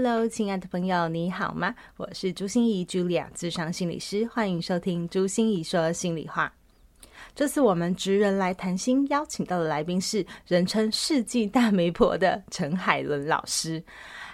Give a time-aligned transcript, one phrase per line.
[0.00, 1.74] Hello，亲爱的朋友，你好吗？
[1.96, 6.52] 我是朱心怡 Julia，智商心理师，欢迎收听朱心怡说心里话。
[7.34, 13.82] 这次我们职人来谈心，邀请到的来宾是人称世纪大媒婆的陈海伦老师。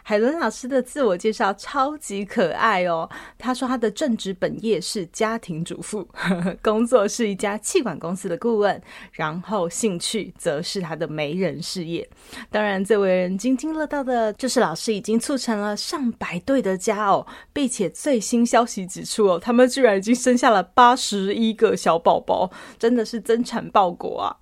[0.07, 3.09] 海伦老师的自我介绍超级可爱哦。
[3.39, 6.07] 他说他的正职本业是家庭主妇，
[6.62, 8.81] 工作是一家气管公司的顾问，
[9.12, 12.07] 然后兴趣则是他的媒人事业。
[12.51, 24.37] 当然，最为人津津乐道的就是老师已经促成了上百对的家哦，并且最新消息指出哦，他们居然已经生下了八十一个小宝宝，真的是增产报国啊！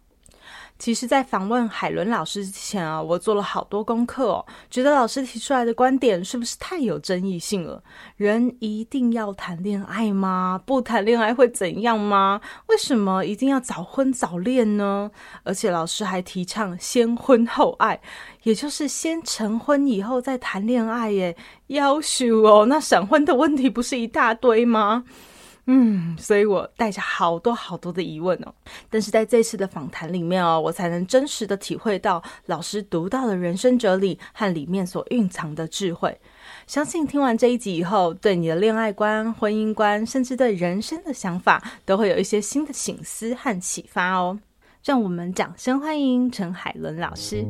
[0.83, 7.81] 其实，在访问海伦老师之前啊，我做了好多功课哦，觉得老师提出来的观点是不是太有争议性了？
[8.17, 10.61] 人一定要谈恋爱吗？
[10.67, 12.41] 不谈恋爱会怎样吗？
[12.67, 15.09] 为什么一定要早婚早恋呢？
[15.45, 18.01] 而且老师还提倡先婚后爱，
[18.43, 21.37] 也就是先成婚以后再谈恋爱耶，
[21.69, 25.05] 要求哦，那闪婚的问题不是一大堆吗？
[25.67, 28.53] 嗯，所以我带着好多好多的疑问哦，
[28.91, 36.21] 但是在这次的访谈里面哦，我才能真实的体会到老师独到的人生哲理和里面所蕴藏的智慧。
[36.67, 44.41] 相信听完这一集以后，对你的恋爱观、婚姻观，甚至对人生的想法，都会有一些新的醒思和启发哦。
[44.85, 47.47] 让我们掌声欢迎陈海伦老师。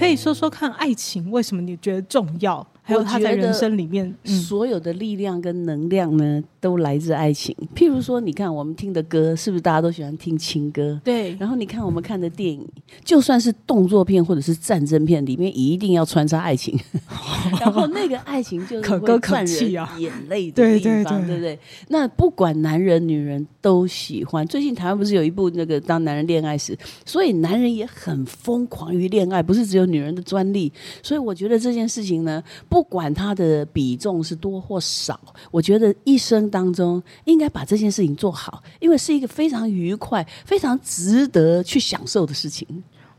[0.00, 2.66] 可以说说看，爱情为什么你觉得重要？
[2.82, 7.54] 还有他在人生里面所有的力量跟能量呢，都来自爱情。
[7.74, 11.00] 譬如说，你看我们听的歌，是不是大家都喜欢听情歌？
[11.04, 11.36] 对。
[11.38, 12.66] 然后你看我们看的电影，
[13.04, 16.78] 就算是动作片或者是战争片，里面一定要穿插爱情。
[17.60, 21.58] 然后那个爱情就是可歌可泣啊，眼泪的地方，对不对？
[21.88, 24.46] 那不管男人女人都喜欢。
[24.46, 26.74] 最近台湾不是有一部那个《当男人恋爱时》，
[27.04, 30.72] 所以男人也很疯狂于恋爱，不是只有女人的专利。
[31.02, 32.86] 所以我觉得这件事情呢，不。
[32.90, 35.20] 管它的比重是多或少，
[35.52, 42.66] 我觉得一生当中应该把这件事情做好，因为是一个非常愉快、非常值得去享受的事情。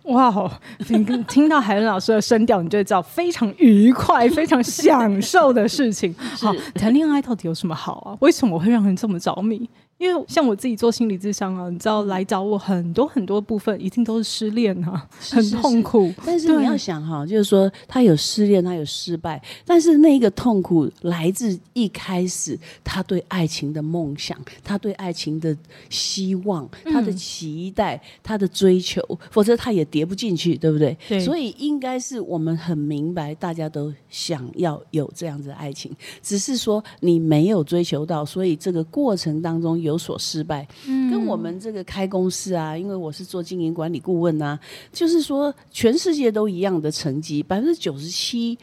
[0.06, 6.13] 哇，听听到海伦老师的声调，你就会知道非常愉快、非常享受的事情。
[6.41, 8.18] 好，谈恋爱到底有什么好啊？
[8.19, 9.69] 为什么会让人这么着迷？
[10.01, 16.12] 因为像我自己做心理智商啊，你知道来找我很多很多部分一定都是失恋啊，很痛苦。
[16.25, 25.56] 但是你要想哈，就是说他有失恋，他有失败，但是那个痛苦来自一开始他对爱情的梦想，他对爱情的
[25.88, 30.97] 希望，他的期待，嗯、他的追求，否则他也跌不进去，对不对？
[31.07, 31.19] 对。
[31.19, 39.91] 所以应该是我们很明白，大家都想要有这样子的爱情，只是说你没有追求到，所以这个过程当中有。
[39.91, 44.57] 有所失败，跟我们这个开公司啊，因为我是做经营管理顾问啊，
[44.91, 48.57] 就是说全世界都一样的成绩，百分之九十七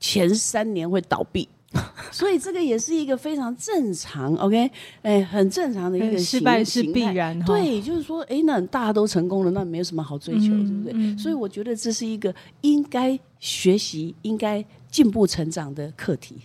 [0.00, 1.48] 前三年会倒闭，
[2.10, 4.70] 所以这个也是一个非常正常，OK，
[5.02, 11.16] 哎，很正常的一个失败是必然，对，就是说，哎，那大家都成功了，那没有什么好追求，对不对？
[11.16, 16.36] 所以我觉得这是一个应该学习、应该进步成长的课题。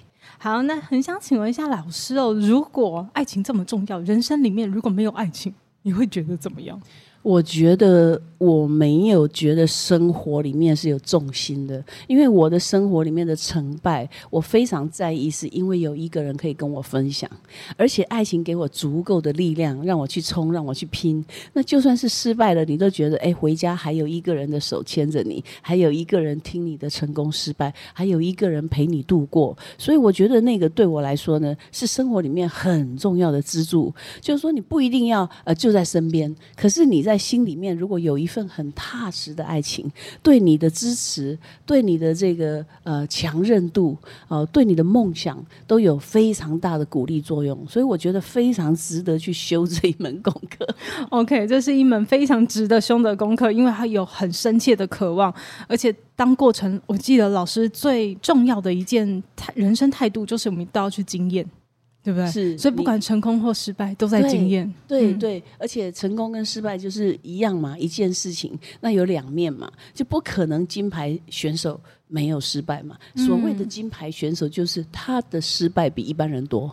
[0.44, 6.78] 好，那很想请问一下老师哦，如果爱情这么重要，人生里面如果没有爱情，你会觉得怎么样？
[7.24, 17.30] 我觉得我没有觉得生活里面是有重心的，因为我的生活里面的成败，我非常在意，是因为有一个人可以跟我分享，
[17.78, 21.24] 而且爱情给我足够的力量，让我去冲，让我去拼。
[21.54, 29.58] 那就算是失败了，你都觉得，哎，回家还有一个人的手牵着你，还有一个人听你的成功失败，还有一个人陪你度过。
[29.78, 33.94] 所以我觉得那个对我来说呢，是生活里面很重要的支柱。
[34.20, 37.13] 就是说，你不一定要呃就在身边，可是你在。
[37.14, 39.86] 在心里面，如果有一份很踏实的爱情，
[40.24, 43.96] 对你的支持，对你的这个呃强韧度，
[44.28, 45.38] 呃，对你的梦想，
[45.68, 47.56] 都有非常大的鼓励作用。
[47.70, 50.68] 所以我觉得非常值得去修这一门功课。
[51.10, 55.32] OK，这是一门非常值得修的功课，因为它有很深切的渴望，
[55.68, 61.46] 而且当过程，我记得老师最重要的一件态人生态度，就是我们都要去经验。
[62.04, 62.30] 对不对？
[62.30, 64.72] 是，所以不管成功或失败，都在经验。
[64.86, 71.80] 对对，对，而且成功跟失败就是一样嘛，一件事情，那有两面嘛，就不可能金牌选手
[72.10, 72.98] 没有失败嘛。
[73.16, 76.70] 所谓的金牌选手，就是他的失败比一般人多。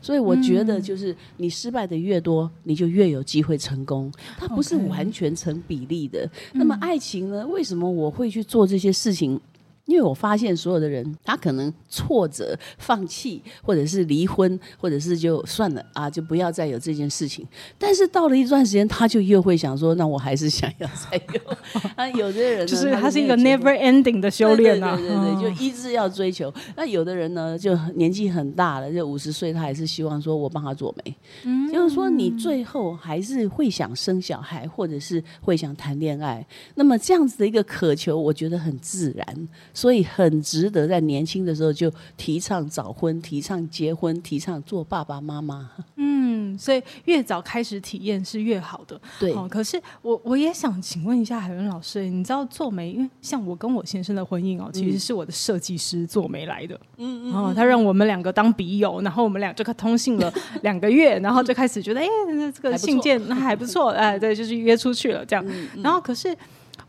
[0.00, 4.10] 所以我觉得，就是你失败的越多，你就越有机会成功。
[4.38, 6.28] 它不是完全成比例的。
[6.52, 7.46] 那么爱情呢？
[7.46, 9.38] 为什么我会去做这些事情？
[9.86, 17.46] 因为我发现所有的人，他可能挫折、放弃，或者是离婚，或者是就算了啊，就不要再有这件事情。
[17.78, 21.40] 但是到了一段时间，他就又会想说：“那我还是想要再有。
[21.96, 26.52] ”啊，有的人就是他是一个 never ending 的修炼啊，对对对，对，就一直要追求。
[26.76, 31.14] 那有的人呢，就年纪很大了，就五十岁，他还是希望说我帮他做媒。
[31.44, 36.46] 嗯，就是说你最后还是会想生小孩，或者是会想谈恋爱。
[36.76, 39.48] 那么这样子的一个渴求，我觉得很自然。
[39.74, 45.70] 所以很值得在年轻的时候就提倡早婚、提倡结婚、提倡做爸爸妈妈。
[45.96, 49.00] 嗯，所以越早开始体验是越好的。
[49.18, 56.78] 对，哦，可是我我也想请问一下海伦老师，你知道做媒，因为像我跟我先生的婚姻哦，其实是我的设计师做媒来的。
[56.98, 60.32] 嗯嗯，哦，他让我们两个当笔友，然后我们俩就通信了
[60.62, 62.06] 两个月，然后就开始觉得，哎，
[62.54, 65.44] 这个信件那还不错，哎，对，就是约出去了这样。
[65.82, 66.36] 然后可是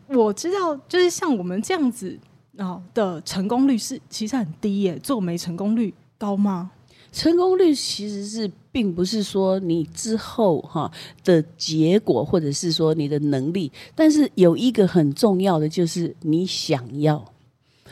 [0.08, 2.18] 我知道，就是像我们这样子。
[2.58, 6.70] 哦，的成功率是其实很低耶，做媒成功率高吗？
[7.12, 10.90] 成功率其实是并不是说你之后哈
[11.22, 17.24] 的结果，或者是说你的能力，但是有一个很重要的就是你想要。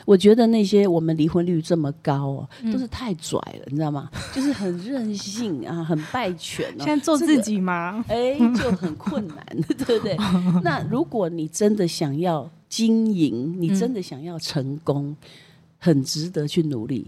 [0.05, 4.09] 我觉得那些我们离婚率这么高哦，都是太拽了，你知道吗？
[4.33, 6.83] 就是很任性啊，很败犬哦。
[6.83, 8.03] 现在做自己吗？
[8.09, 9.45] 哎，就很困难，
[9.85, 10.17] 对不对？
[10.61, 12.49] 那如果你真的想要。
[12.75, 15.17] 经营，你真的想要成功，嗯、
[15.77, 17.05] 很值得去努力。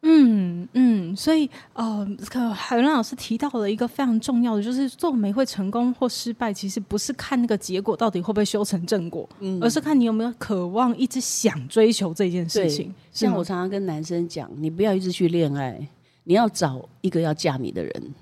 [0.00, 12.94] 嗯嗯，所以呃，可海伦老师提到了一个非常重要的，就是做媒会成功或失败，其实不是看那个结果到底会不会修成正果，嗯、而是看你有没有渴望一直想追求这件事情。
[13.12, 15.86] 像我常常跟男生讲，你不要一直去恋爱，
[16.24, 18.14] 你要找一个要嫁你的人。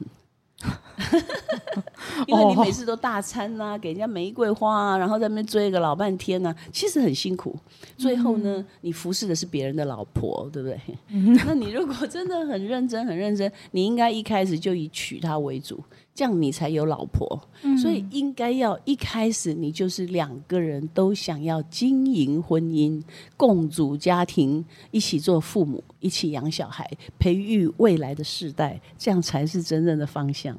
[2.27, 7.55] 因为你每次都大餐呐、啊，给人家玫瑰花啊，然后在那边追个老半天呐、啊，其实很辛苦。
[7.97, 10.81] 最后呢，嗯、你服侍的是别人的老婆，对不对？
[11.09, 15.83] 嗯、 那你如果真的很认真、很认真，你应该一开始就以娶她为主，
[16.15, 17.39] 这样你才有老婆。
[17.63, 23.03] 嗯、所以应该要一开始你就是两个人都想要经营婚姻、
[23.37, 26.89] 共组家庭、一起做父母、一起养小孩、
[27.19, 30.57] 培育未来的世代，这样才是真正的方向。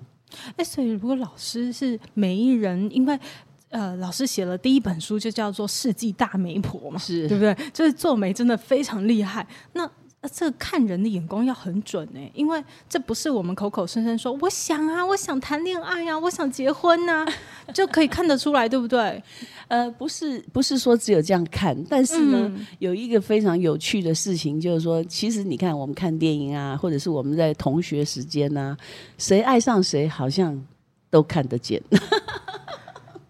[0.58, 3.18] 哎，所以如果老师是每一人，因为
[3.70, 7.56] 呃，老师写了第一本书就叫做《世纪大媒婆》嘛，是对不对？
[7.72, 9.46] 就是做媒真的非常厉害。
[9.74, 9.90] 那
[10.28, 17.34] 这看人的眼光要很准哎，因为这不是我们口口声声说我想啊，我想谈恋爱呀、啊，我想结婚呐、啊，
[17.74, 19.22] 就可以看得出来，对不对？
[19.68, 28.78] 呃，不是，不是说只有这样看，但是呢，嗯、有一个非常有趣的事情，就是说，其实你看，我们看电影啊，或者是我们在同学时间呐、啊，
[29.18, 30.64] 谁爱上谁，好像
[31.10, 31.82] 都看得见。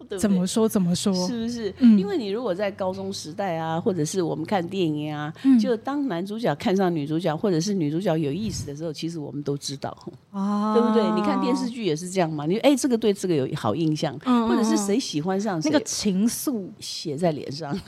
[0.08, 1.12] 对对怎么说怎么说？
[1.26, 1.74] 是不是？
[1.78, 9.96] 嗯、因为你如果在高中时代啊，或者是我们看电影啊，嗯、就当男主角看上女主角，或者是女主角有意思的时候，其实我们都知道，
[10.30, 11.02] 啊、对不对？
[11.14, 12.46] 你看电视剧也是这样嘛？
[12.46, 17.78] 你哎，这个对这个有好印象，嗯、或者是谁喜欢上谁，那个情愫写在脸上。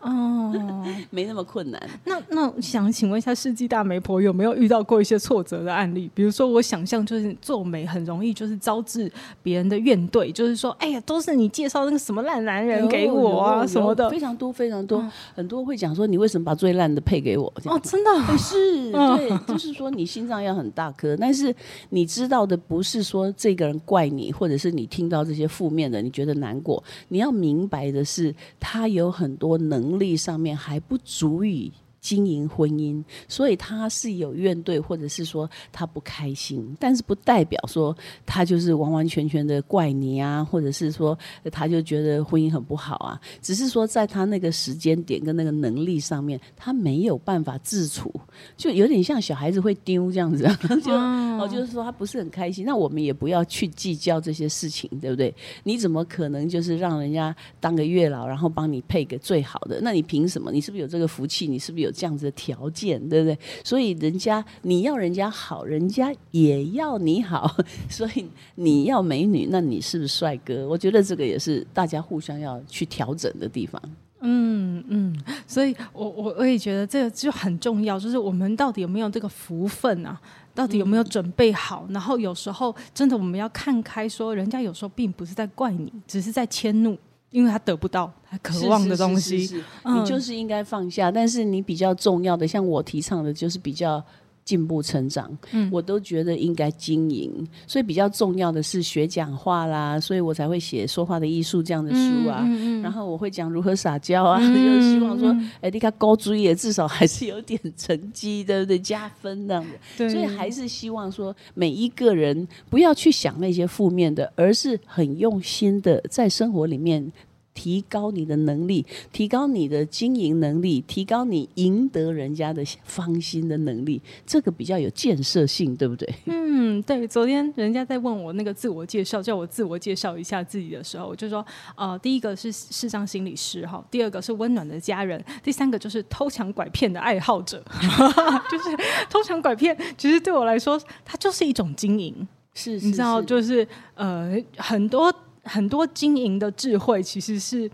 [0.00, 0.52] 哦，
[1.10, 1.80] 没那么困难。
[2.04, 6.10] 那那想请问一下，世纪大媒婆有没有遇到过一些挫折的案例？
[6.14, 9.10] 比如说，我想象就是做媒很容易就是招致
[9.42, 17.52] 别人的怨怼，就是说，哎呀，都是你介绍那个什么烂男人给我啊什么的，非常多非常多，嗯、很多会讲说你为什么把最烂的配给我？
[17.64, 21.54] 哦，真的是，对，就是说你心脏要很大颗，但是
[21.90, 29.89] 你知道的不是说这个人怪你，或者是你听到这些负面的你觉得难过，你要明白的是他有很多能。
[29.90, 41.16] 能力上面还不足以经营婚姻，所以他是有怨怼，或者是说他不开心，但是不代表说他就是完完全全的怪你啊，或者是说
[41.52, 48.10] 他就觉得婚姻很不好啊，只是说在他那个时间点跟那个能力上面，他没有办法自处，
[48.56, 50.44] 就有点像小孩子会丢这样子，
[50.82, 52.64] 就哦，就是说他不是很开心。
[52.64, 55.34] 那我们也不要去计较这些事情，对不对？
[55.64, 59.80] 你怎么可能就是让人家当个月老，然后帮你配个最好的？
[59.82, 60.50] 那你凭什么？
[60.50, 61.46] 你是不是有这个福气？
[61.46, 61.89] 你是不是有？
[61.90, 63.38] 这样子的条件，对不对？
[63.64, 67.56] 所以人家你要人家好，人家也要你好。
[67.88, 70.66] 所以你要美女，那你是不是帅哥？
[70.68, 73.80] 我觉得这个也是大家互相要去调整的地方。
[74.22, 80.20] 嗯嗯，所以我我我也觉得这个就很重要，就是我们到底有没有这个福分啊？
[80.54, 81.86] 到底有没有准备好？
[81.90, 86.98] 然后有时候真的我们要看开，说人家有时候并不是在怪你，只是在迁怒，
[87.30, 91.10] 因为他得不到他渴望的东西，是是是是是嗯、你就是应该放下。
[91.10, 94.02] 但是你比较重要的，像我提倡的，就是比较。
[94.50, 97.32] 进步成长，嗯，我都觉得应该经营，
[97.68, 102.40] 所以比较重要的是学讲话啦，所以我才会写说话的艺术这样的书啊。
[102.42, 105.30] 嗯嗯嗯、然后我会讲如何撒娇啊，嗯、就是希望说，
[105.60, 108.76] 哎、欸，你看高主也至少还是有点成绩，对不对？
[108.76, 109.70] 加分那样的。
[109.96, 117.12] 对所以还是希望说，每一个人不要去想那些负面的，而是很用心的在生活里面。
[117.60, 126.08] 提高你的能力，提高你的经营能力，提高你赢得人家的芳心的能力，这个比较有建设性，对不对？
[126.24, 127.06] 嗯，对。
[127.06, 131.44] 昨天人家在问我那个自我介绍，叫我自我介绍一下自己的时候，我就说，
[131.76, 137.62] 呃，第一个是视障心理师哈，第二个是温暖的家人，第三个就是偷抢拐骗的爱好者，
[138.50, 138.74] 就是
[139.10, 145.14] 偷抢拐骗，其实对我来说，它就是一种经营，是，是，你知道，就是呃很多。
[145.50, 147.68] 很多经营的智慧其实是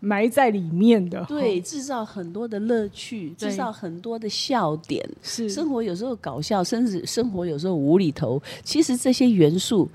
[0.00, 5.08] 埋在里面的，对，制造很多的乐趣，制造很多的笑点。
[5.22, 8.42] 是生活有时候搞笑，甚至生活有时候无厘头。
[8.64, 9.88] 其实这些元素。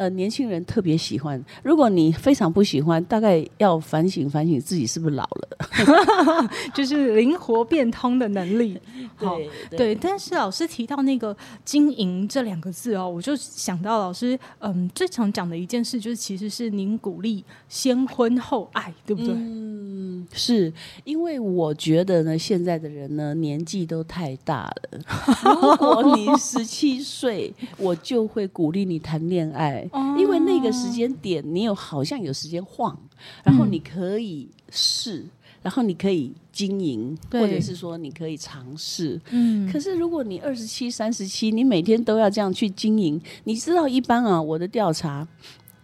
[0.00, 1.38] 呃，年轻人特别喜欢。
[1.62, 8.80] 如果你非常不喜欢，大概要反省反省自己是不是老了， 就是灵活变通的能力。
[9.16, 9.36] 好，
[9.68, 19.34] 对，对，但是老师提到那个“经营”这两个字哦，我就想到老师嗯最常讲的一件事，就是其实是您鼓励先婚后爱，对不对？
[19.34, 20.72] 嗯，是
[21.04, 24.98] 因为我觉得呢，现在的人呢年纪都太大了。
[25.60, 29.86] 如果你十七岁，我就会鼓励你谈恋爱。
[30.18, 32.96] 因为那个时间点，你有好像有时间晃，
[33.42, 35.26] 然后你可以试，
[35.62, 39.20] 然后你可以经营，或者是说你可以尝试。
[39.30, 45.26] 嗯，可是如果你二十七、三十七，你每天都要这样去经营，你知道一般啊，我的调查，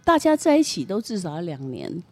[0.05, 2.03] 大家在一起都至少要两年，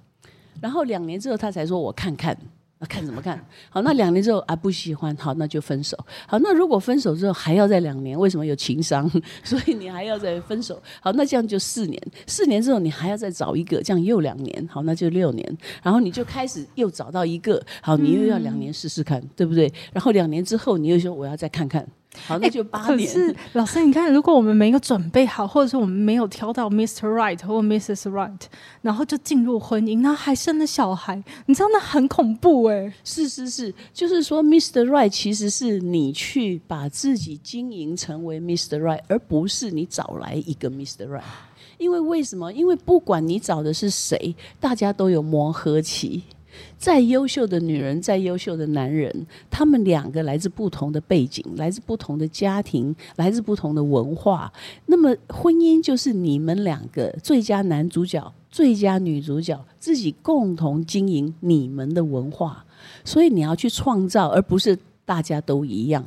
[0.62, 2.38] 然后两年之后他才说我看看。
[2.86, 3.40] 看怎么看？
[3.70, 5.98] 好，那两年之后啊不喜欢，好，那就分手。
[6.28, 9.10] 好，那如果分手之后还要再两年，为什么有情商？
[9.44, 10.82] 所以你还要再分手。
[11.02, 12.02] 好，那这样就四年。
[12.28, 14.68] 四年之后你还要再找一个，这样又两年。
[14.72, 15.58] 好，那就六年。
[15.82, 19.72] 然后你就开始又找到一个，好，你又要两年试试看，对不对？
[19.94, 21.86] 然后两年之后你又说我要再看看。
[22.26, 23.00] 好，那就八年。
[23.00, 27.08] 欸、可是老师，你看，如果我们没有准备好，或者说我们没有挑到 Mr.
[27.08, 28.10] Right 或 Mrs.
[28.10, 28.42] Right，
[28.82, 32.94] 然后就进入婚姻，然后还生了小孩，你知道那很恐怖哎、欸。
[33.04, 34.86] 是是是，就是说 Mr.
[34.86, 38.80] Right 其实是你去把自己经营成为 Mr.
[38.80, 41.08] Right，而不是你找来一个 Mr.
[41.08, 41.22] Right。
[41.78, 42.54] 因为为什么？
[42.54, 46.24] 因为不管你找的是谁，大家都有磨合期。
[46.78, 54.52] 再优秀的女人，再优秀的男人，他们两个来自不同的背景，来自不同的家庭，来自不同的文化。
[54.86, 62.66] 那么，婚姻就是你们两个最佳男主角、最佳女主角，自己共同经营你们的文化。
[63.04, 64.78] 所以，你要去创造，而不是。
[65.06, 66.04] 大家都一样，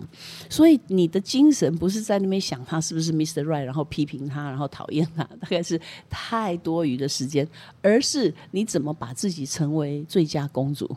[0.50, 3.44] 所以你的精神不是在那边想他是不是 Mr.
[3.44, 7.46] Right，然后批评他，然后讨厌他，大概是太多余的时间，
[7.80, 10.90] 而是你怎么把自己成为最佳公主，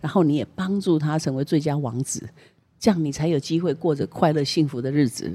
[0.00, 2.26] 然后你也帮助他成为最佳王子，
[2.80, 5.30] 这样你才有机会过着快乐幸福的日子。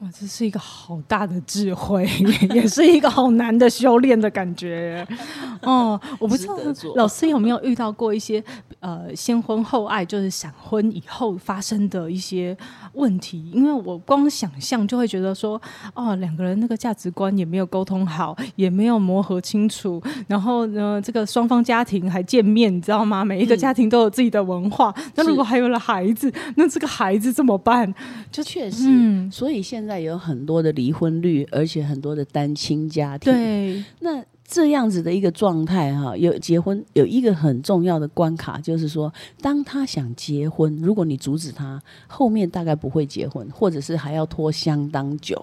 [0.00, 2.04] 哇，这是一个好大的智慧，
[2.52, 5.06] 也是一个好难的修炼的感觉。
[5.62, 6.58] 哦，我不知道
[6.96, 8.42] 老师有没有遇到过一些
[8.84, 12.54] 呃先婚后爱，就是闪婚以后发生的一些
[12.92, 13.50] 问题？
[13.54, 15.60] 因为我光想象就会觉得说，
[15.94, 23.24] 哦，两个人那个价值观也没有沟通好，也没有磨合清楚，然后呢，这个双方家庭还见面，你知道吗？
[23.24, 24.92] 每一个家庭都有自己的文化。
[24.96, 27.94] 嗯、那如果还有了孩子，那这个孩子怎么办？
[28.32, 29.84] 就确实，嗯，所以现在。
[29.84, 33.30] 现在有很多的离婚率，而且很多的单亲家庭。
[33.30, 45.42] 对，那这样子的一个状态哈，有结婚有一个很重要的关卡，就是说，当他想结婚，如果你阻止他，后面大概不会结婚，或者是还要拖相当久。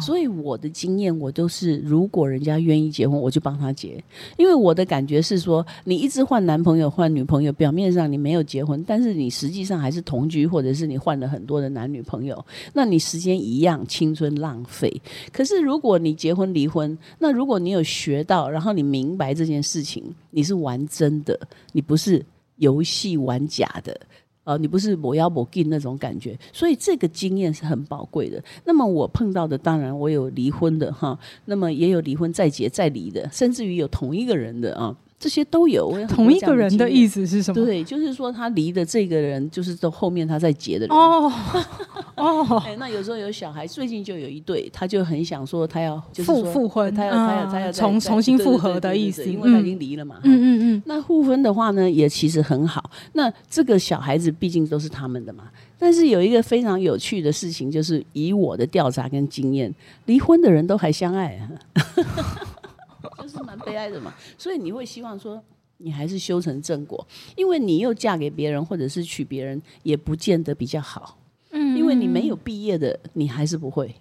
[0.00, 4.02] 所以我的经验，我都是如果人家愿意结婚，我就帮他结。
[4.36, 14.92] 因为我的感觉是说，你一直换男朋友、换女朋友，表面上你没有结婚，但是你实际上还是同居，或者是你换了很多的男女朋友，那你时间一样，青春浪费。
[15.32, 21.38] 可是如果你结婚离婚，那如果你有学到，然后你明白这件事情，你是玩真的，
[21.72, 22.22] 你不是
[22.56, 23.98] 游戏玩假的。
[24.44, 28.42] 呃，你不是我要我进那种感觉，所以这个经验是很宝贵的。
[28.64, 34.96] 那么我碰到的，当然我有离婚的哈，那么也有离婚再结再离的，甚至于有同一个人的啊。
[35.22, 35.96] 这些都有。
[36.08, 37.64] 同一个人的意思是什么？
[37.64, 40.96] 对，就是说他离的这个人，就是到后面他在结的人。
[40.96, 41.32] 哦
[42.16, 50.16] 哦， 哎，那有时候有小孩，最近就有一对，他就很想说他要复复婚，他要他要他要重重新复合的意思，因为他已经离了嘛。
[50.24, 50.82] 嗯嗯嗯。
[50.86, 52.90] 那复婚的话呢，也其实很好。
[53.12, 55.44] 那这个小孩子毕竟都是他们的嘛。
[55.78, 59.72] 但是有一个非常有趣的事情，就是以我的调查跟经验，
[60.06, 61.40] 离婚的人都还相爱
[63.42, 64.14] 是蛮悲哀的嘛。
[64.38, 65.42] 所以你会希望说，
[65.78, 67.06] 你还是修成正果，
[67.36, 71.18] 因为你又嫁给别人或者是娶别人，也不见得比较好。
[71.50, 73.94] 嗯，因为你没有毕业的，你还是不会。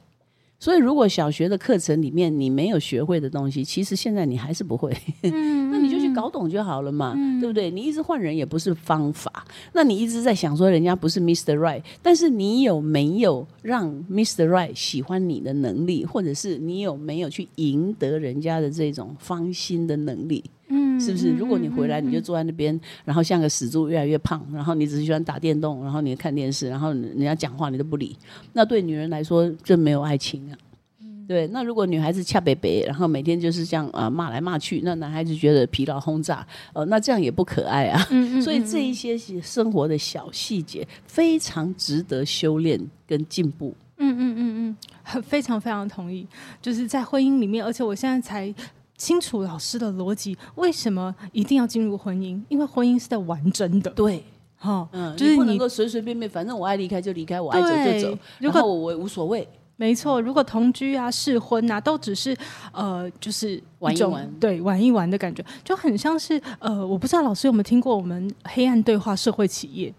[0.60, 4.96] 所以，如果小学的课程里面你没有学会的东西，其实现在你还是不会。
[5.24, 5.80] 嗯， 那
[6.14, 7.70] 搞懂就好了嘛，嗯、对不对？
[7.72, 9.46] 你一直换人也不是方法。
[9.74, 11.58] 那你一直在想说人家不是 Mr.
[11.58, 14.48] Right，但是你有没有让 Mr.
[14.48, 20.44] Right 喜欢你的能力，或者是你有没有去赢得人家的这种芳心的能力？
[20.74, 21.32] 嗯，是不是？
[21.32, 28.16] 如果你回来你就坐在那边，然后像个死猪，越来越胖，然后你只是喜欢打电动，然后你看电视，然后人家讲话你都不理，
[28.54, 30.58] 那对女人来说就没有爱情啊。
[31.32, 38.06] 嗯、对，那如果女孩子恰北北，然后每天就是这样啊骂来骂去，那男孩子觉得疲劳轰炸，呃，那这样也不可爱啊。
[38.10, 43.74] 嗯 嗯嗯，所以这一些生活的小细节非常值得修炼跟进步。
[43.98, 44.78] 嗯嗯嗯
[45.14, 46.28] 嗯，非常非常同意。
[46.62, 48.54] 就是在婚姻里面，而且我现在才。
[48.98, 52.40] 清楚老师的逻辑，为什么一定要进入婚姻？
[52.50, 53.90] 因为婚姻是在完整的。
[53.96, 54.24] 对，
[54.58, 57.68] 哈，嗯，就是你不能够随随便便，反正我爱离开就离开，我爱走
[58.00, 59.48] 就走，然后我无所谓。
[59.82, 62.38] 没错，如果同居啊、试婚啊，都只是
[62.72, 69.92] 呃，就是一玩一玩，对，玩一玩的感觉，就很像是呃，我不知道老师有没有听过我们黑暗对话社会企业。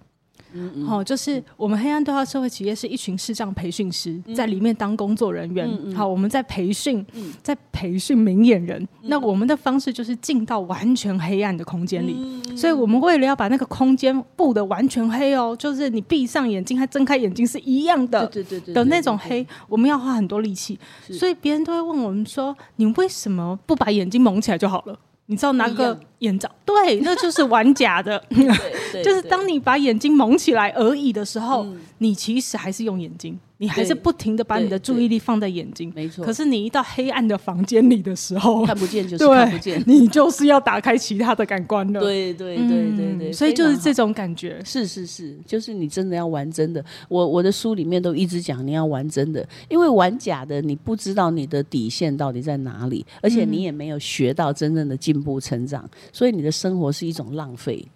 [0.53, 5.69] 嗯，嗯，好，就是我们黑暗对话社会企业是一群视障培训师在里面当工作人员。
[5.95, 7.05] 好，我们在培训，
[7.43, 8.83] 在培训明眼人。
[9.03, 20.79] 嗯、那我们的方式就是进到完全黑暗的空间里，嗯、所以我们为了要把那个空间布的完全黑哦，就是你闭上眼睛和睁开眼睛是一样的，对对对的那种黑，我们要花很多力气。
[21.11, 24.99] 所以别人都会问我们说：“你为什么不把眼睛蒙起来就好了？”
[25.33, 28.23] 你知道拿个眼罩，对，那就是玩假的，
[29.03, 33.39] 就是当你把眼睛蒙起来而已的时候，嗯、你其实还是用眼睛。
[33.63, 36.25] 你还是不停的把你的注意力放在眼睛，没错。
[36.25, 42.01] 可是你一到黑暗的房间里的时候，看不见就是看不见，你就是要打开其他的感官了。
[42.01, 44.61] 对对对对对，对，所以就是这种感觉。
[44.65, 46.85] 是是是，就是你真的要玩真的。
[47.09, 57.87] 我我的书里面都一直讲你要玩真的，因为玩假的你不知道你的底线到底在哪里，而且你也没有学到真正的进步成长，所以你的生活是一种浪费。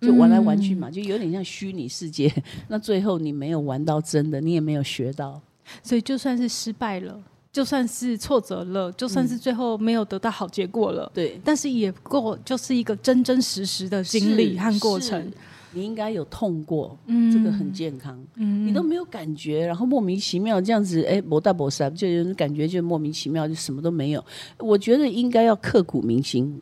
[0.00, 2.32] 就玩来玩去嘛，就有点像虚拟世界。
[2.68, 5.40] 那最后你没有玩到真的，你也没有学到，
[5.82, 7.18] 所以就算是失败了，
[7.52, 15.32] 就算是挫折了，就算是最后没有得到好结果了，嗯、对，但是也够就是一个真真实实的经历和过程。
[15.72, 24.24] 你应该有痛过，嗯，这个很健康，嗯，你都没有感觉，然后莫名其妙这样子，哎，博大没小，就感觉就莫名其妙，就什么都没有。
[24.58, 26.58] 我觉得应该要刻骨铭心。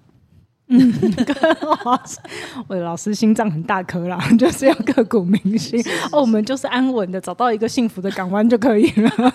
[0.68, 0.92] 嗯，
[2.66, 5.82] 我的老师心脏很大颗啦， 就是要刻骨铭心。
[6.10, 9.10] 哦，我们就是安稳的找到一个幸福的港湾就可以了。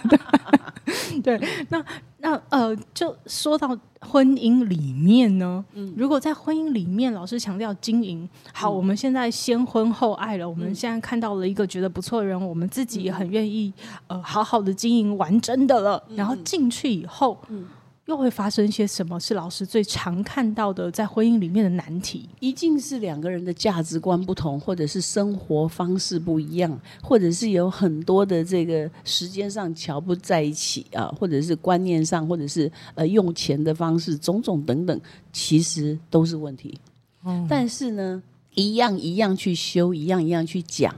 [1.24, 1.40] 对，
[1.70, 1.86] 那
[2.18, 13.72] 那呃，就说到婚姻里面呢，嗯，如果在婚姻里面，老师强调经营好，我们现在先婚后爱了，我们现在看到了一个觉得不错的人，我们自己也很愿意
[14.08, 17.66] 呃，好好的经营完整的了，然后进去以后，嗯。
[18.10, 19.20] 又会发生一些什么？
[19.20, 22.28] 是老师最常看到的在婚姻里面的难题？
[22.40, 36.76] 一定是两个人的价值观不同，或者是生活方式不一样，或者是有很多的这个时间上瞧不在一起啊，或者是观念上，或者是呃用钱的方式，种种等等，其实都是问题。
[37.24, 38.24] 嗯，但是呢，
[38.56, 40.96] 一样一样去修，一样一样去讲，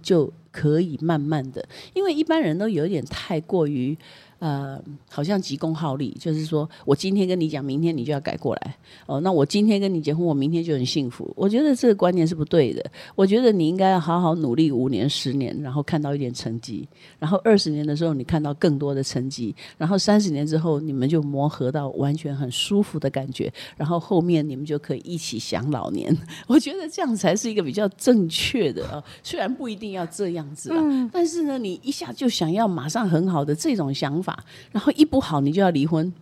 [0.00, 3.98] 就可以慢慢的，因为一般人都有点太过于。
[4.44, 4.78] 呃，
[5.08, 8.76] 好像急功好利，就是说我今天跟你讲，明天你就要改过来
[9.06, 9.18] 哦。
[9.22, 11.32] 那我今天跟你结婚，我明天就很幸福。
[11.34, 12.84] 我觉得这个观念是不对的。
[13.14, 16.86] 我觉得你应该要好好努力五年、十年，然后看到一点成绩。
[17.18, 19.56] 然后二十年的时候，你看到更多的成绩。
[19.78, 23.50] 然后三十年之后，你们就磨合到完全很舒服的感觉。
[23.78, 26.14] 然后后面你们就可以一起享老年。
[26.46, 29.02] 我觉得这样才是一个比较正确的啊。
[29.22, 34.33] 虽然不一定要这样子啊，但是呢，你一下就想要马上很好的这种想法。
[34.72, 36.12] 然后一不好，你就要离婚，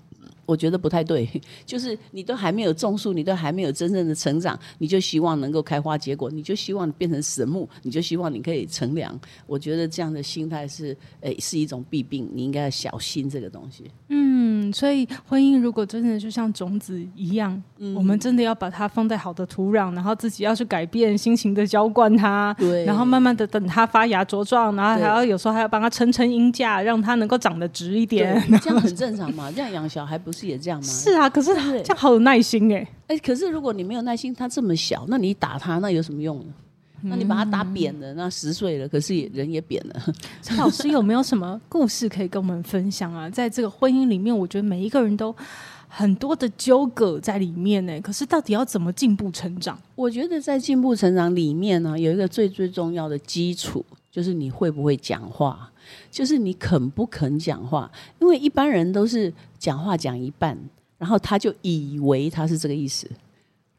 [0.53, 1.27] 我觉得不太对。
[1.65, 9.19] 就是你都还没有种树，你都还没有真正的成长，你就希望能够开花结果，你就希望变成神木，你就希望你可以乘凉。
[9.47, 13.91] 我觉得这样的心态是，诶，是一种弊病，你应该要小心这个东西。
[14.09, 14.33] 嗯。
[14.45, 29.51] 嗯，所以婚姻如果真的就像种子一样，嗯、我们真的要把它放在好的土壤，然后自己要去改变心情的浇灌它，对，然后慢慢的等它发芽茁壮，然后还要有时候还要帮它撑撑阴架，让它能够长得直一点，这样很 正常嘛。
[29.53, 30.87] 这样养小孩不是也这样吗？
[30.87, 36.53] 是啊，可是他这样好有耐心哎、欸，哎、欸，可是如果你没有耐心，他这么小，那你打他那有什么用呢？
[37.05, 40.15] 那你把他打扁了，那十岁了，可是也人也扁了。
[40.41, 43.29] 陈老师有没有什么故事可以跟我们分享啊？
[43.29, 45.35] 在这个婚姻里面，我觉得每一个人都
[45.89, 48.01] 很多的纠葛在里面呢。
[48.01, 49.77] 可是到底要怎么进步成长？
[49.97, 55.73] 我觉得在进步成长里面呢，有一个最最重要的基础，就是你会不会讲话，
[56.11, 57.91] 就是你肯不肯讲话。
[58.21, 60.57] 因为一般人都是讲话讲一半，
[60.99, 63.11] 然后他就以为他是这个意思。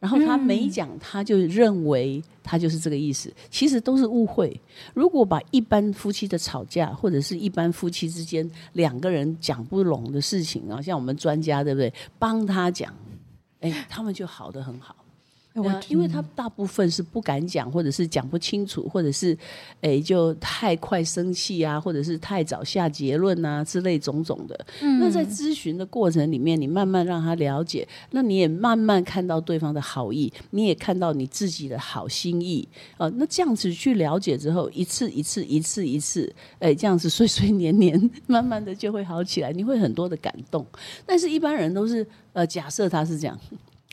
[0.00, 4.60] 然后他没讲，他就认为他就是这个意思，其实都是误会。
[4.92, 11.90] 如果把一般夫妻的吵架，或者是一般夫妻之间两个人讲不拢的事情啊，像我们专家对不对？
[12.18, 12.92] 帮他讲，
[13.60, 14.94] 哎，他们就好的很好。
[15.88, 19.38] 因为他大部分是不敢讲，或者是讲不清楚，或者是，
[19.82, 24.66] 诶，就太快生气啊，或者是太早下结论啊之类种种的。
[24.80, 33.10] 嗯、那在咨询的过程里面，你慢慢让他了解，那你也慢慢看到对方的好意，你也看到你自己的好心意啊、呃。
[33.10, 39.52] 那这样子去了解之后，一次一次，一次一次，诶，这样子岁岁年年， 慢慢的就会好起来。
[39.52, 40.66] 你会很多的感动，
[41.06, 43.38] 但是一般人都是呃，假设他是这样。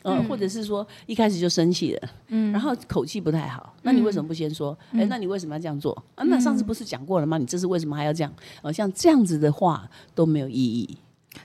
[0.04, 4.78] 嗯、呃，或者是说一开始就生气了，嗯，然后口气不太好，那你为什么不先说？
[4.94, 5.92] 哎、嗯，那你为什么要这样做？
[6.16, 7.38] 啊，那上次不是讲过了吗？
[7.38, 8.32] 你这次为什么还要这样？
[8.62, 10.98] 哦、呃，像这样子的话都没有意义，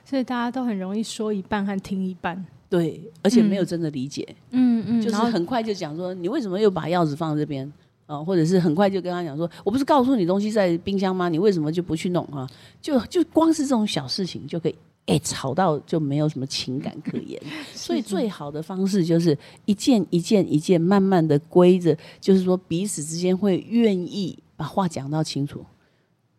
[0.05, 7.67] 所以大家都很容易说一半和听一半，对，而且没有真的理解，嗯嗯，就是很快就讲说你为什么又把钥匙放在这边
[8.07, 8.25] 啊、呃？
[8.25, 11.29] 或者是很快就跟他讲说，我不是告诉你东西在冰箱吗？
[11.29, 12.49] 你为什么就不去弄啊？
[12.81, 14.75] 就就光是这种小事情就可以。
[15.07, 17.41] 哎，吵到就没有什么情感可言，
[17.73, 25.65] 所以最好的方式就是一件一件一件慢慢的归着，就是说彼此之间会愿意把话讲到清楚，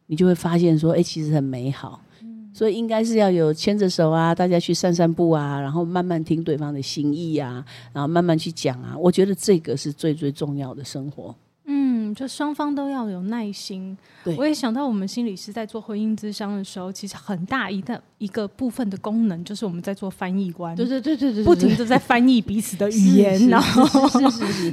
[0.08, 2.02] 你就会发现说，哎，其实很美好。
[2.54, 8.98] 所以应该是要有牵着手啊，大家去散散步啊，然后慢慢听对方的心意啊，然后慢慢去讲啊。
[8.98, 11.36] 我觉得这个是最最重要的生活。
[12.13, 13.98] 就双方都要有耐心。
[14.24, 20.76] 对，我也想到我们心理师在做婚姻咨商的时候，其实很大一个一个部分的功能就是我们在做翻译官。
[20.76, 23.86] 对对对对对，不停的在翻译彼此的语言，然后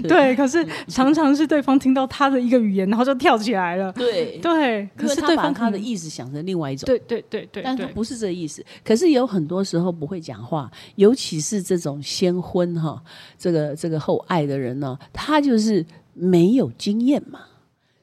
[0.02, 0.34] 对。
[0.34, 3.92] 可是常常是对方听到他的一个语言，然后就跳起来了。
[3.92, 6.86] 对对，可是对方他的意思想成另外一种。
[6.86, 8.64] 对对对对，但他不是这个意思。
[8.84, 13.00] 可是有很多时候不会讲话，尤其是这种先婚哈，
[13.38, 17.40] 这个这个后爱的人呢，他就是没有经验嘛。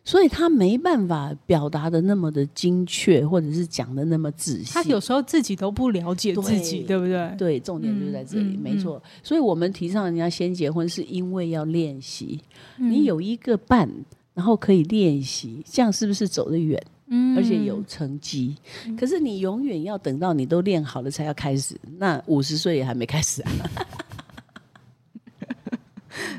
[0.03, 4.73] 所以他没办法表达的那么的精确，或者是讲的那么仔细。
[4.73, 7.35] 他有时候自己都不了解自己，对，对不对？
[7.37, 8.99] 对，重点就在这里，嗯、没错。
[9.05, 12.41] 嗯、所以我们提倡人家先结婚，是因为要练习。
[12.79, 13.87] 嗯、你有一个伴，
[14.33, 16.83] 然后可以练习，这样是不是走得远？
[17.09, 18.55] 嗯，而且有成绩。
[18.87, 23.51] 嗯、可是你永远要等到你都练好了才要开始，那五十岁也还没开始啊。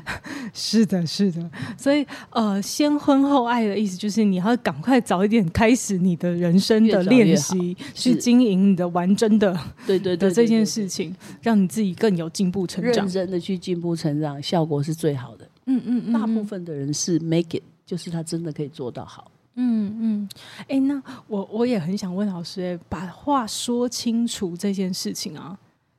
[0.53, 15.47] 是的，是的，所以呃，先婚后爱的意思就是你要赶快早一点开始你的人生的练习，去经营你的完真的，对对 的这件事情，让你自己更有进步成长，认真的去进步成长，效果是最好的。
[15.65, 19.31] 嗯嗯，嗯，大部分的人是 make it，就是他真的可以做到好。
[19.55, 20.29] 嗯嗯，
[20.67, 25.57] 哎、嗯，那我我也很想问老师，哎，把话说清楚这件事情啊，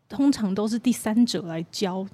[0.09, 2.07] 通常都是第三者来教。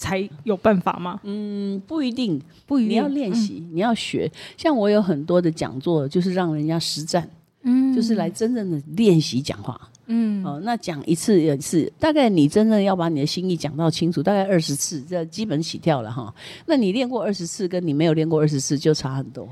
[0.00, 1.20] 才有办法吗？
[1.24, 2.90] 嗯，不一定，不一定。
[2.90, 4.30] 你要练习，嗯、你要学。
[4.56, 7.28] 像我有很多的讲座，就是让人家实战，
[7.64, 16.34] 嗯，就是来真正的练习讲话，嗯，哦，那讲一次一次，大概你真正要把你的心意讲到清楚，大概二十次，这基本起跳了哈。
[16.64, 19.46] 那你练过二十次，跟你没有练过二十次就差很多。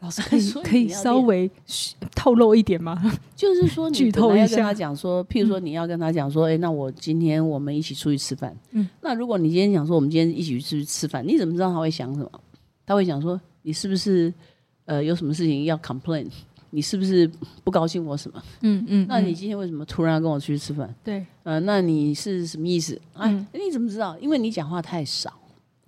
[0.00, 1.50] 老师 可以可以稍微
[2.14, 3.00] 透露一点吗？
[3.36, 8.56] 就是说，你本来要跟他讲说，譬如说你要跟他讲说，哎，那我今天我们一起出去吃饭。
[8.72, 12.30] 嗯，那如果你今天讲说我们今天一起出去吃饭，你怎么知道他会想什么？
[12.86, 14.32] 他会想说，你是不是
[14.86, 16.26] 呃有什么事情要 complain？
[16.72, 17.28] 你是不是
[17.64, 18.42] 不高兴我什么？
[18.62, 19.06] 嗯嗯。
[19.08, 20.94] 那你今天为什么突然要跟我出去吃饭？
[21.04, 22.98] 对，呃，那你是什么意思？
[23.14, 24.16] 哎，你怎么知道？
[24.18, 25.32] 因为你讲话太少，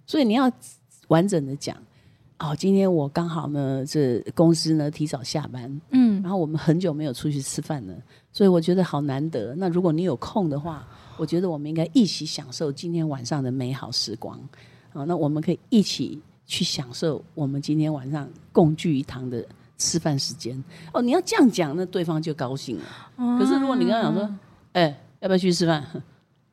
[0.06, 0.50] 所以你要
[1.08, 1.76] 完整的讲。
[2.42, 7.94] 哦，今天我刚好呢，这公司呢提早下班，嗯，然后我们很久没有出去吃饭了，
[8.32, 9.54] 所以我觉得好难得。
[9.54, 10.84] 那如果你有空的话，
[11.16, 14.36] 我觉得我们应该一起享受今天晚上的美好时光。
[14.92, 19.46] 啊，那我们可以一起去享受我们今天晚上共聚一堂的
[19.78, 20.60] 吃饭时间。
[20.92, 23.38] 哦，你要这样讲，那对方就高兴了。
[23.38, 24.24] 可是如果你刚刚讲说，
[24.72, 25.86] 哎、欸，要不要去吃饭？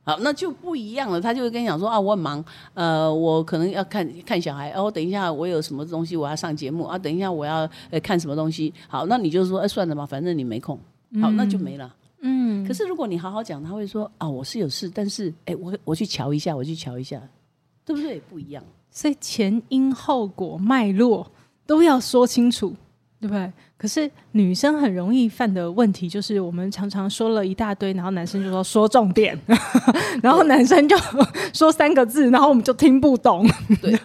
[0.10, 1.22] 好，那就不一样了。
[1.22, 2.44] 他就会跟你讲说啊，我很忙，
[2.74, 4.72] 呃，我可能要看看小孩。
[4.72, 8.74] 哦，等一下我有什么东西我要上节目啊，等一下我要呃看什么东西。
[8.88, 10.76] 好，那你就说，哎，算了吧，反正你没空。
[11.22, 11.96] 好，那就没了。
[12.22, 12.68] 嗯。
[12.68, 17.22] 可是如果你好好讲，他会说啊，我是有事，但是哎，我我去瞧一下，我去瞧一下，
[17.86, 18.20] 对不对？
[18.22, 18.64] 不一样。
[18.90, 21.32] 所以前因后果脉络
[21.68, 22.76] 都要说清楚。
[23.20, 23.52] 对不对？
[23.78, 29.38] 可是女生很容易犯的问题就是，我们常常说了一大堆，然后男生就说说重点，
[30.24, 30.98] 然后男生就
[31.54, 33.46] 说三个字，然后我们就听不懂。
[33.82, 34.00] 对，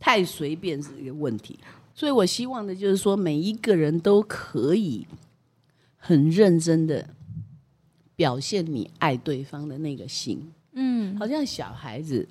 [0.00, 1.58] 太随便是一个问题。
[1.94, 5.06] 所以我希望的就是说，每一个人都可以
[5.96, 7.04] 很认真的
[8.14, 10.52] 表现你爱对方的那个心。
[10.74, 12.28] 嗯，好像小孩子，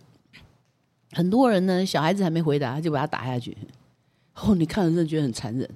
[1.11, 3.57] 很多人呢，小孩子还没回答就把他打下去。
[4.35, 5.69] 哦，你看了真的觉得很残忍。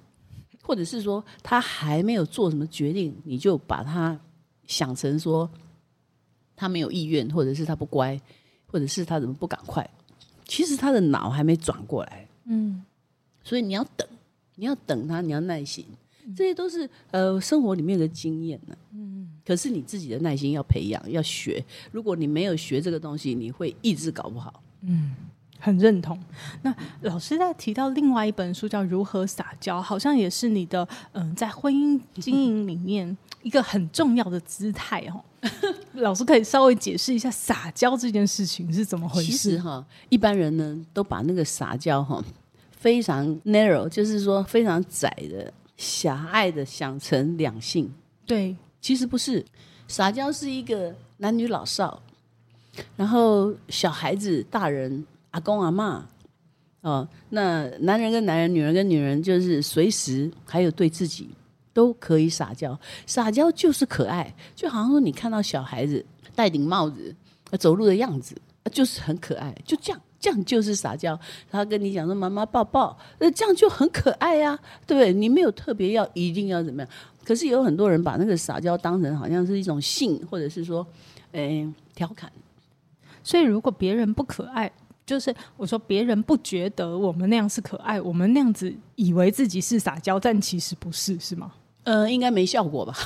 [0.62, 4.20] 或者是说他还没有做什么决定，你就把他
[4.68, 5.50] 想成说
[6.56, 8.20] 他没有意愿，或者是他不乖，
[8.68, 9.90] 或者是他怎么不赶快？
[10.46, 12.84] 其实他的脑还没转过来，嗯，
[13.44, 14.08] 所以你要等，
[14.56, 15.86] 你要等他，你要耐心，
[16.36, 19.30] 这些都是呃生活里面的经验呢，嗯。
[19.44, 21.64] 可是你自己的耐心要培养，要学。
[21.92, 25.16] 如果你没有学这个东西，你会一直搞不好，嗯。
[25.62, 26.20] 很认同。
[26.64, 35.24] 那老师在提到另外一本书叫《如何撒娇》，好像也是你的嗯，在婚姻经营里面 一个很重要的姿态哦。
[35.94, 39.32] 老师可以稍微解释一下撒娇这件事情是怎么回事？
[39.32, 42.24] 其实哈，一般人呢都把那个撒娇哈
[42.72, 47.92] 非常 narrow，就是说非常窄的、狭隘的想成两性。
[48.26, 49.46] 对，其实不是，
[49.88, 52.02] 撒娇是一个男女老少，
[52.96, 55.06] 然后小孩子、大人。
[55.32, 56.02] 阿公阿嬷，
[56.82, 61.30] 哦，那男人跟男人，女人跟女人，就是随时还有对自己
[61.74, 67.16] 都可以撒娇，撒娇就是可爱，就好像说你看到小孩子戴顶帽子
[67.60, 68.36] 走路的样子，
[68.72, 71.18] 就是很可爱，就这样，这样就是撒娇。
[71.50, 75.14] 他跟你讲说妈妈抱抱，那这样就很可爱呀，对不对？
[75.14, 76.92] 你没有特别要一定要怎么样，
[77.24, 80.86] 可是有很多人把那个撒娇当成好像是一种性，或者是说，
[81.32, 81.66] 诶，
[81.96, 82.30] 调侃。
[83.24, 84.70] 所以如果别人不可爱。
[85.12, 91.52] 就是我说别人不觉得我们那样是可爱，我们那样子以为自己是撒娇，但其实不是，是吗？
[91.84, 92.96] 呃，应该没效果吧？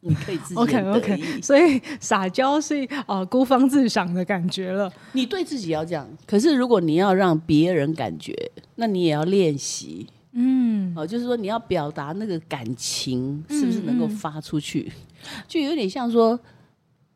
[0.00, 4.92] 你可以自己 OK OK，所以撒娇是呃孤芳自赏的感觉了。
[5.12, 8.34] 你对自己要这样，可是如果你要让别人感觉，
[8.74, 10.08] 那你也要练习。
[10.32, 16.36] 嗯，哦，就是说你要表达那个感情是不是能够发出去，嗯嗯就有点像说。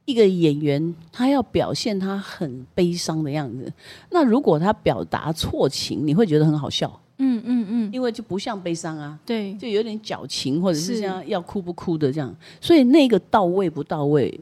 [0.06, 3.70] 一个演员，他要表现他很悲伤的样子，
[4.10, 6.98] 那如果他表达错情，你会觉得很好笑。
[7.18, 12.34] 嗯嗯嗯，因为就不像悲伤啊，对，就有点矫情，或者是像要哭不哭的这样。
[12.60, 14.38] 所以那个到位不到位，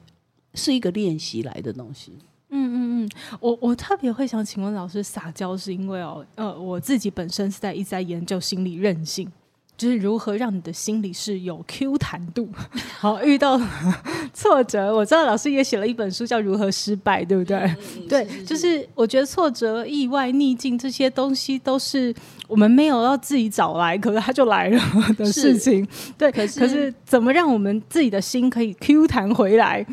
[0.55, 2.12] 是一个练习来的东西。
[2.50, 9.31] 嗯嗯嗯，我我特别会想请问老师，撒娇是因为哦，呃，我自己本身是在一直在研究心理韧性。
[9.77, 12.49] 就是如何让你的心里是有 Q 弹度，
[12.99, 13.61] 好，遇到
[14.33, 17.59] 挫折，我知道老师也写了一本书叫《如何失败》，对不对？
[17.59, 22.15] 嗯嗯、 对，是是是，就是我觉得挫折、意外、逆境这些东西都是
[22.47, 24.81] 我们没有要自己找来，可是它就来了
[25.19, 25.87] 的事情。
[26.17, 29.85] 对，可是可是怎么让我们自己的心可以 Q 弹回来？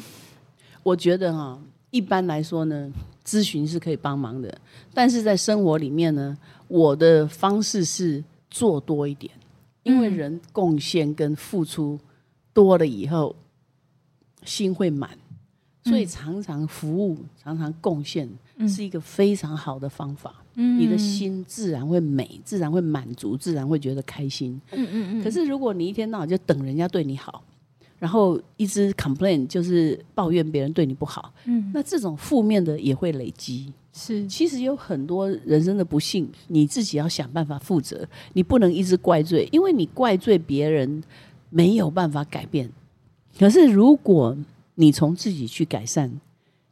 [0.83, 2.91] 我觉得哈，一般来说呢，
[3.25, 4.55] 咨询是可以帮忙的，
[4.93, 9.31] 但是在生活里面呢，我的方式是做多一点。
[9.83, 11.99] 因为人贡献跟付出
[12.53, 13.35] 多了以后，
[14.43, 15.17] 心会满，
[15.83, 18.29] 所以常常服务、常常贡献
[18.67, 20.35] 是一个非常好的方法。
[20.53, 24.59] 你的心自然会美，自然会满足，自然会觉得开心。
[25.23, 27.41] 可是如果你一天到晚就等人家对你好，
[27.97, 31.33] 然后一直 complain，就是抱怨别人对你不好，
[31.73, 33.71] 那这种负面的也会累积。
[33.93, 38.07] 是，其实有很多人生的不幸，你自己要想办法负责。
[38.33, 41.03] 你不能一直怪罪，因为你怪罪别人
[41.49, 42.71] 没有办法改变。
[43.37, 44.37] 可是如果
[44.75, 46.09] 你从自己去改善，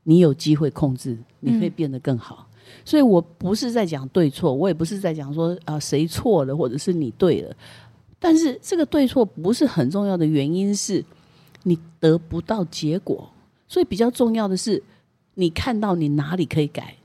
[0.03, 2.47] 你有机会控制，你会变得更好。
[2.49, 2.55] 嗯、
[2.85, 7.55] 所以我不是在讲对错，我也不是在讲说啊谁错了或者是你对了。
[8.17, 11.03] 但是这个对错不是很重要的原因是，
[11.63, 13.29] 你得不到结果。
[13.67, 14.81] 所以比较重要的是，
[15.35, 16.95] 你看到你哪里可以改。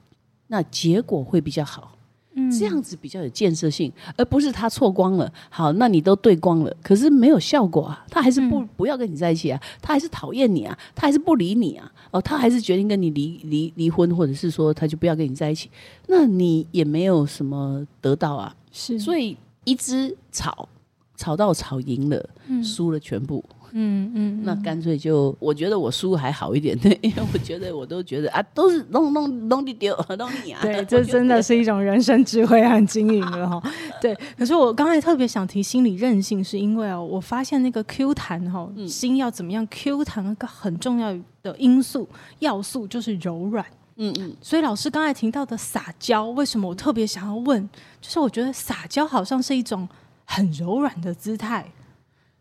[0.48, 1.96] 那结果会比较好，
[2.34, 5.32] 嗯，这样子比较有建设性，而不是他错光了。
[5.48, 15.70] 好，那你都对光了，可是没有效果啊，他还是不不要跟你在一起啊，他还是讨厌你啊，他还是不理你啊，哦，他还是决定跟你离离离婚，或者是说他就不要跟你在一起，
[16.08, 18.54] 那你也没有什么得到啊。
[18.70, 20.68] 是，所以一直吵，
[21.16, 22.28] 吵到吵赢了，
[22.62, 23.42] 输了全部。
[23.76, 30.60] 嗯嗯，那干脆就我觉得我输还好一点，对， 因为我觉得我都觉得啊，都是弄弄弄你丢， 弄你啊。
[30.62, 33.60] 对， 这真的是一种人生智慧和经营了哈。
[34.00, 42.08] 对，可是我刚才特别想提心理韧性，是因为哦，我发现那个 Q 弹哈，心要怎么样 Q 弹，一个很重要的因素
[42.38, 43.66] 要素就是柔软。
[43.96, 47.68] 嗯嗯，所以老师刚才提到的撒娇，为什么我特别想要问？
[48.00, 49.88] 就是我觉得撒娇好像是一种
[50.24, 51.64] 很柔软的姿态，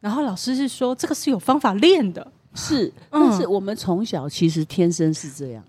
[0.04, 5.64] 然后老师是说这个是有方法练的，是，但是我们从小其实天生是这样。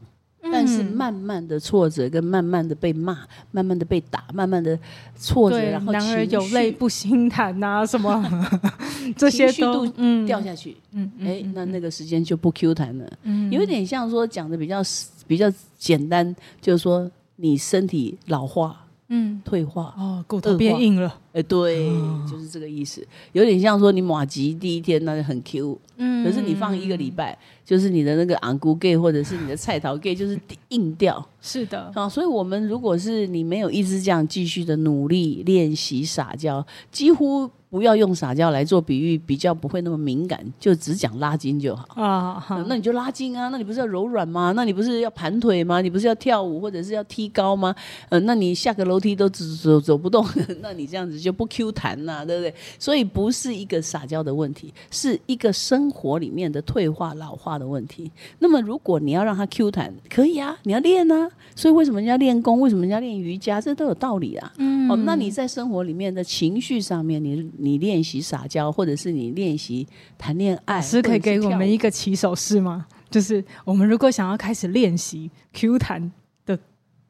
[0.52, 3.18] 但是慢慢的挫折，跟慢慢的被骂，
[3.52, 4.78] 慢慢的被打，慢慢的
[5.16, 8.22] 挫折，然后男儿有泪不轻弹呐，什么。
[9.16, 9.86] 这些都
[10.26, 14.82] 掉下去，嗯，哎，那那个时间就不 Q 弹了，嗯，有点像说讲的比较
[15.26, 18.83] 比较简单，就是说你身体老化。
[19.08, 21.08] 嗯，退化哦，骨头变硬了。
[21.28, 23.06] 哎、欸，对，哦、就是这个意思。
[23.32, 31.24] 有点像说你马吉第一天那就很 Q，嗯，可是你放一个礼拜，就是你的那个昂菇盖或者是你的菜头盖就是硬掉。
[31.40, 37.50] 是的，啊，所以我们如果是你没有一直这样继续的努力练习撒娇，几乎。
[37.74, 42.64] 不要用撒娇来做比喻，比较不会那么敏感，就只讲拉筋就好啊。
[42.68, 44.52] 那你就拉筋啊，那你不是要柔软吗？
[44.54, 45.80] 那你不是要盘腿吗？
[45.80, 47.74] 你不是要跳舞或者是要踢高吗？
[48.10, 50.24] 呃，那你下个楼梯都走走走不动，
[50.62, 52.54] 那你这样子就不 Q 弹呐，对不对？
[52.78, 58.08] 所以不是一个撒娇的问题，是一个生活里面的退化老化的问题。
[58.38, 61.28] 那么如果你要让它 Q 弹，可以啊，你要练啊。
[61.56, 62.60] 所以为什么人家练功？
[62.60, 63.60] 为什么人家练瑜伽？
[63.60, 64.52] 这都有道理啊。
[64.58, 67.63] 嗯，哦，那你在生活里面的情绪上面，你。
[67.64, 69.86] 你练习撒娇，或者是你练习
[70.18, 72.86] 谈恋爱，是可以给我们一个起手式吗？
[73.10, 76.12] 就是我们如果想要开始练习 Q 弹
[76.44, 76.58] 的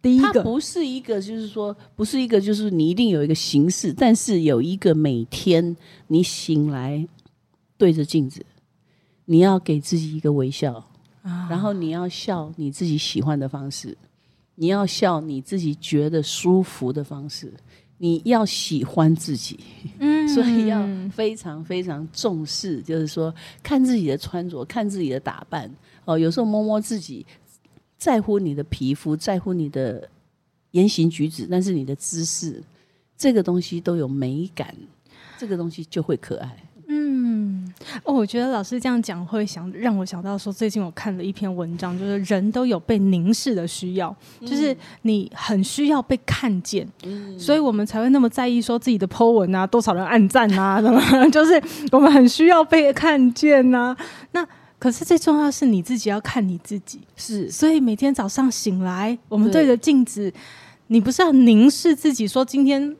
[0.01, 5.77] 第一个，它不是一个，就是说不是一个，就是你一定有一个形式，但是有一个每天
[6.09, 7.07] 你醒来
[7.77, 8.45] 对着镜子，
[9.25, 10.75] 你要给自己一个微笑，
[11.23, 13.97] 啊、然后你要笑你自己喜欢的方式，
[14.57, 17.53] 你要笑你自己觉得舒服的方式。
[17.99, 19.59] 你要喜欢自己，
[19.99, 25.73] 嗯，所以要非常非常重视，就是说看自己的穿着，看自己的打扮，
[26.05, 27.25] 哦，有时候摸摸自己，
[27.97, 30.09] 在乎你的皮肤，在乎你的
[30.73, 32.63] 言行举止，但是你的姿势，
[33.17, 34.75] 这个东西都有美感，
[35.39, 36.57] 这个东西就会可爱。
[36.97, 53.97] 嗯，哦，我觉得老师这样讲会想让我想到说，最近我看了一篇文章，就是人都有被凝视的需要，嗯、就是你很需要被看见，嗯、所以我们才会那么在意说自己的 po 文啊，多少人按赞啊，什么， 就是我们很需要被看见呐、啊。
[54.31, 54.47] 那
[54.79, 60.33] 可是最重要的是你自己要看你自己，是，所以每天早上醒来，我们对着镜子，
[60.87, 62.97] 你不是要凝视自己说今天。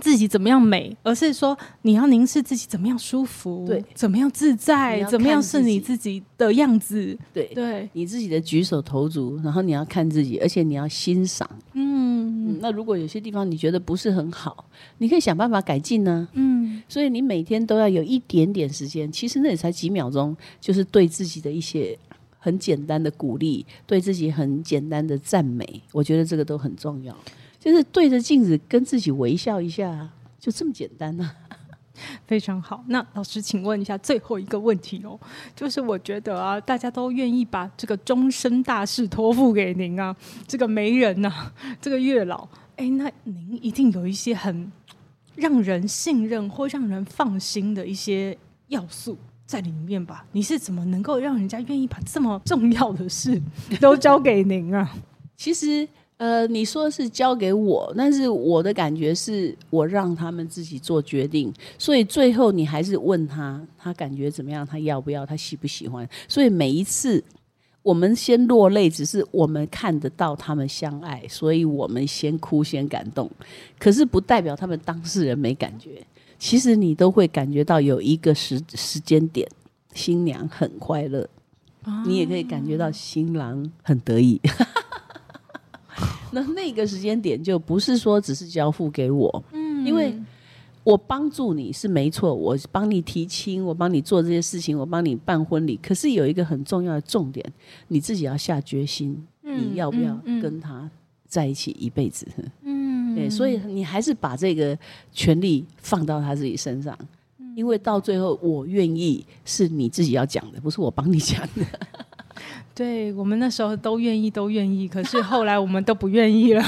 [0.00, 6.22] 自己怎么样美，而是说你要凝视自己怎么样舒服，对，怎么样自在，怎么样是你自己。
[6.38, 14.64] 的样子，对对，对你自己的举手投足，然后你要看自己，而且你要欣赏，嗯，嗯，那如果有些地方你觉得不是很好，
[14.98, 21.96] 你可以想办法改进呢，嗯，所以你每天都要有一点点时间，其实那也才几秒钟，就是对自己的一些
[22.40, 27.16] 很简单的鼓励，对自己很简单的赞美，我觉得这个都很重要。
[27.62, 31.54] 就是对着镜子跟自己微笑一下，就这么简单呢、啊。
[32.26, 32.82] 非常好。
[32.88, 35.16] 那老师，请问一下最后一个问题哦，
[35.54, 40.16] 就是我觉得啊，大家都愿意把这个终身大事托付给您啊，
[40.48, 44.72] 这个媒人呐、啊，这个月老，哎，那您一定有一些很
[45.36, 50.26] 让人信任或让人放心的一些要素在里面吧？
[50.32, 53.40] 你是怎么能够让人家愿意把这么重要的事
[53.80, 54.92] 都交给您啊？
[55.36, 55.88] 其实。
[56.22, 66.08] 呃，你说是交给我，但是我的感觉是我让他们自己做决定，所以最后你还是问他，他感觉怎么样，他要不要，他喜不喜欢。
[66.28, 67.20] 所以每一次
[67.82, 73.28] 我们先落泪，只是我们看得到他们相爱，所以我们先哭先感动，
[73.76, 76.06] 可是不代表他们当事人没感觉。
[76.38, 79.48] 其实你都会感觉到有一个时时间点，
[79.92, 81.28] 新娘很快乐，
[82.06, 84.40] 你也可以感觉到新郎很得意。
[86.32, 90.18] 那那个时间点就不是说只是交付给我，嗯，因为
[90.82, 95.78] 我帮助你是没错，我帮你提亲，我帮你做这些事情，我帮你办婚礼。
[95.82, 97.44] 可是有一个很重要的重点，
[97.88, 100.90] 你自己要下决心，你要不要跟他
[101.26, 102.26] 在一起一辈子？
[102.64, 104.76] 嗯，对，所以你还是把这个
[105.12, 106.98] 权利放到他自己身上，
[107.54, 111.64] 因为到最后我愿意是你自己要讲的，不是我帮你讲的。
[112.74, 116.62] 对，我们那时候都愿意，都愿意，可是后来我们都不愿意了。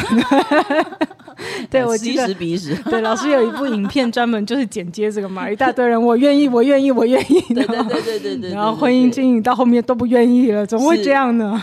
[1.70, 2.74] 对，我记得彼时。
[2.84, 7.40] 对，老师有一部影片专门就是剪接这个嘛，一大堆人，我愿意，我愿意，我愿意。
[7.54, 8.50] 对对对对对对。
[8.50, 11.60] 然后婚姻经营到后面都不愿意了，怎么会这样呢？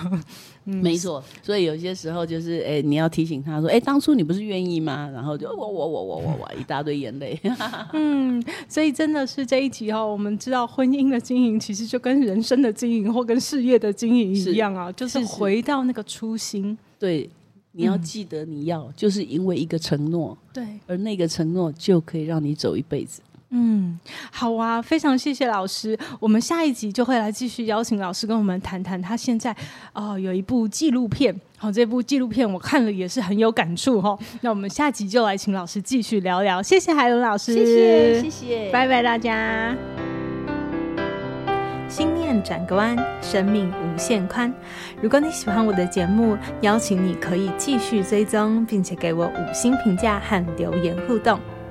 [0.65, 5.09] 嗯、没错，所以有些时候就是，哎，你要提醒他说，哎，当初你不是愿意吗？
[5.11, 7.39] 然后就我我我我我我 一大堆眼泪。
[7.93, 16.77] 嗯，所以真的是这一集哦，我们知道婚姻的经营其实就跟人生的经营或跟事业的经营一样啊，是就是回到那个初心。
[16.99, 17.27] 对，
[17.71, 23.21] 你要记得你要，嗯、就是因为一个承诺，对，而那个承诺就可以让你走一辈子。
[23.53, 23.99] 嗯，
[24.31, 25.97] 好啊，非常谢谢老师。
[26.21, 29.53] 我们下一集就会来继续邀请老师跟我们谈谈他现在
[29.93, 34.19] 哦有一部纪录片，好、哦，这部纪录片我看了也是很有感触哈、哦。
[34.39, 36.63] 那我们下集就来请老师继续聊聊。
[36.63, 39.75] 谢谢海伦老师，谢谢谢谢，拜拜大家。
[41.89, 44.53] 心念转个弯，生命无限宽。
[45.01, 51.37] 如果你喜欢我的节目，邀请你可以继续追踪，并且给我五星评价和留言互动。